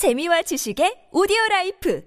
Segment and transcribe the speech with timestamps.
[0.00, 2.00] 재미와 지식의 오디오 라이프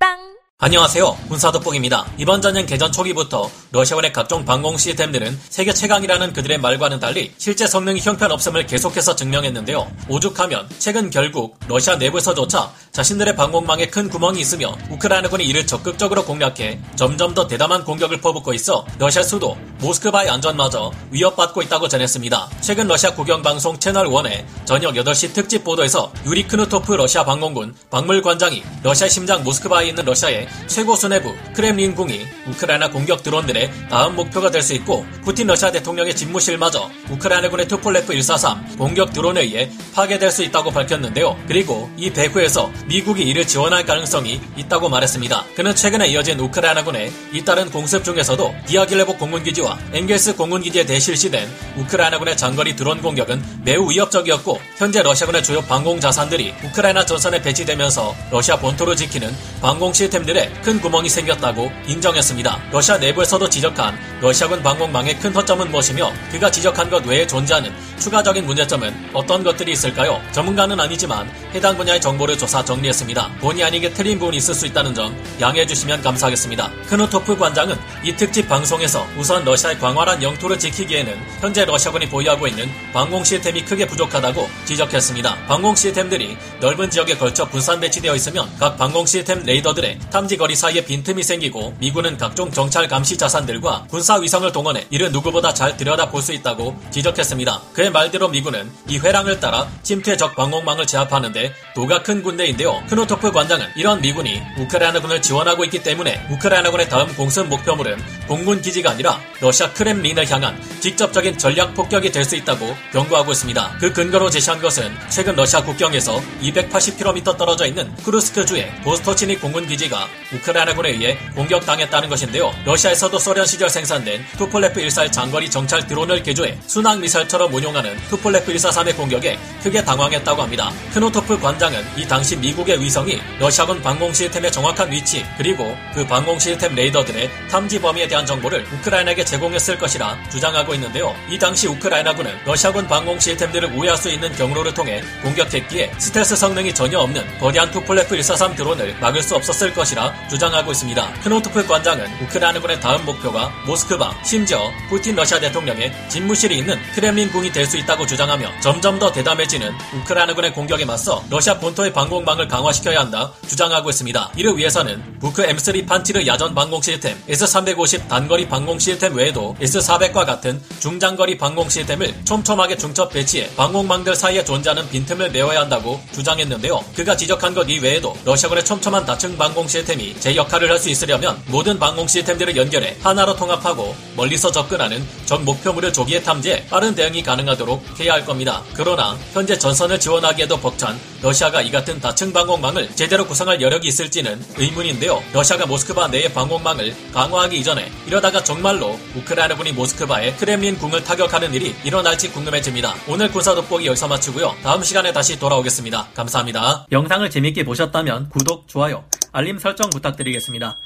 [0.00, 1.14] 팟빵 안녕하세요.
[1.28, 2.06] 군사돋보기입니다.
[2.16, 8.00] 이번 전쟁 개전 초기부터 러시아군의 각종 방공 시스템들은 세계 최강이라는 그들의 말과는 달리 실제 성능이
[8.00, 9.86] 형편없음을 계속해서 증명했는데요.
[10.08, 17.32] 오죽하면 최근 결국 러시아 내부에서조차 자신들의 방공망에 큰 구멍이 있으며 우크라이나군이 이를 적극적으로 공략해 점점
[17.32, 22.50] 더 대담한 공격을 퍼붓고 있어 러시아 수도 모스크바의 안전마저 위협받고 있다고 전했습니다.
[22.60, 29.44] 최근 러시아 국영방송 채널1의 저녁 8시 특집 보도에서 유리 크누토프 러시아 방공군 박물관장이 러시아 심장
[29.44, 35.46] 모스크바에 있는 러시아의 최고 수뇌부 크렘린궁이 우크라이나 공격 드론들의 다음 목표가 될 수 있고 푸틴
[35.46, 41.38] 러시아 대통령의 집무실마저 우크라이나군의 투폴레프 143 공격 드론에 의해 파괴될 수 있다고 밝혔는데요.
[41.46, 45.44] 그리고 이 배후에서 미국이 이를 지원할 가능성이 있다고 말했습니다.
[45.54, 53.02] 그는 최근에 이어진 우크라이나군의 잇따른 공습 중에서도 디아길레보 공군기지와 엥겔스 공군기지에 대실시된 우크라이나군의 장거리 드론
[53.02, 59.92] 공격은 매우 위협적이었고 현재 러시아군의 주요 방공 자산들이 우크라이나 전선에 배치되면서 러시아 본토를 지키는 방공
[59.92, 62.70] 시스템들의 큰 구멍이 생겼다고 인정했습니다.
[62.72, 69.10] 러시아 내부에서도 지적한 러시아군 방공망의 큰 허점은 무엇이며 그가 지적한 것 외에 존재하는 추가적인 문제점은
[69.12, 70.22] 어떤 것들이 있을까요?
[70.32, 73.30] 전문가는 아니지만 해당 분야의 정보를 조사 정리했습니다.
[73.40, 76.70] 본의 아니게 틀린 부분이 있을 수 있다는 점 양해해 주시면 감사하겠습니다.
[76.86, 83.24] 크누토프 관장은 이 특집 방송에서 우선 러시아의 광활한 영토를 지키기에는 현재 러시아군이 보유하고 있는 방공
[83.24, 85.46] 시스템이 크게 부족하다고 지적했습니다.
[85.46, 90.84] 방공 시스템들이 넓은 지역에 걸쳐 분산 배치되어 있으면 각 방공 시스템 레이더들의 탐지 거리 사이에
[90.84, 96.32] 빈틈이 생기고 미군은 각종 정찰 감시 자산들과 군사 위성을 동원해 이를 누구보다 잘 들여다볼 수
[96.32, 97.62] 있다고 지적했습니다.
[97.72, 102.67] 그의 말대로 미군은 이 회랑을 따라 침투해 적 방공망을 제압하는데 도가 튼 군대인데요.
[102.88, 107.96] 크노토프 관장은 이런 미군이 우크라이나군을 지원하고 있기 때문에 우크라이나군의 다음 공습 목표물은
[108.28, 113.78] 공군 기지가 아니라 러시아 크렘린을 향한 직접적인 전략 폭격이 될 수 있다고 경고하고 있습니다.
[113.80, 120.06] 그 근거로 제시한 것은 최근 러시아 국경에서 280km 떨어져 있는 쿠르스크 주의 보스토치니 공군 기지가
[120.34, 122.52] 우크라이나군에 의해 공격당했다는 것인데요.
[122.66, 128.94] 러시아에서도 소련 시절 생산된 투폴레프 141 장거리 정찰 드론을 개조해 순항 미사일처럼 운용하는 투폴레프 143의
[128.94, 130.70] 공격에 크게 당황했다고 합니다.
[130.92, 136.74] 크노토프 관장은 이 당시 미국의 위성이 러시아군 방공 시스템의 정확한 위치 그리고 그 방공 시스템
[136.74, 141.14] 레이더들의 탐지 범위에 대한 정보를 우크라이나에게 제공했을 것이라 주장하고 있는데요.
[141.30, 146.98] 이 당시 우크라이나군은 러시아군 방공 시스템들을 우회할 수 있는 경로를 통해 공격했기에 스텔스 성능이 전혀
[146.98, 151.12] 없는 거대한 투폴레프 143 드론을 막을 수 없었을 것이라 주장하고 있습니다.
[151.22, 157.76] 크노토프 관장은 우크라이나군의 다음 목표가 모스크바, 심지어 푸틴 러시아 대통령의 집무실이 있는 크렘린궁이 될 수
[157.76, 159.70] 있다고 주장하며 점점 더 대담해지는
[160.00, 164.30] 우크라이나군의 공격에 맞서 러시아 본토의 방공망을 강화시켜야 한다 주장하고 있습니다.
[164.36, 170.60] 이를 위해서는 부크 M3 판티르 야전 방공 시스템, S350 단거리 방공 시스템 외에도 S400과 같은
[170.80, 176.84] 중장거리 방공 시스템을 촘촘하게 중첩 배치해 방공망들 사이에 존재하는 빈틈을 메워야 한다고 주장했는데요.
[176.96, 181.76] 그가 지적한 것 이외에도 러시아군의 촘촘한 다층 방공 시스템이 제 역할을 할 수 있으려면 모든
[181.76, 188.12] 방공 시스템들을 연결해 하나로 통합하고 멀리서 접근하는 적 목표물을 조기에 탐지해 빠른 대응이 가능하도록 해야
[188.12, 188.62] 할 겁니다.
[188.74, 195.20] 그러나 현재 전선을 지원하기에도 벅찬 러시아가 이 같은 다층 방공망을 제대로 구성할 여력이 있을지는 의문인데요.
[195.32, 202.30] 러시아가 모스크바 내의 방공망을 강화하기 이전에 이러다가 정말로 우크라이나군이 모스크바의 크렘린 궁을 타격하는 일이 일어날지
[202.30, 202.94] 궁금해집니다.
[203.08, 204.54] 오늘 군사 돋보기 여기서 마치고요.
[204.62, 206.08] 다음 시간에 다시 돌아오겠습니다.
[206.14, 206.86] 감사합니다.
[206.90, 210.76] 영상을 재밌게 보셨다면 구독, 좋아요, 알림 설정 부탁드리겠습니다.